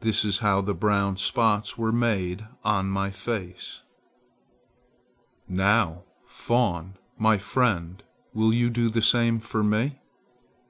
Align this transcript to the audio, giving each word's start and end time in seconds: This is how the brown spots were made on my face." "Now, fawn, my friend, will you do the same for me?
This 0.00 0.24
is 0.24 0.38
how 0.38 0.62
the 0.62 0.72
brown 0.72 1.18
spots 1.18 1.76
were 1.76 1.92
made 1.92 2.46
on 2.64 2.86
my 2.88 3.10
face." 3.10 3.82
"Now, 5.46 6.04
fawn, 6.24 6.94
my 7.18 7.36
friend, 7.36 8.02
will 8.32 8.54
you 8.54 8.70
do 8.70 8.88
the 8.88 9.02
same 9.02 9.38
for 9.38 9.62
me? 9.62 9.98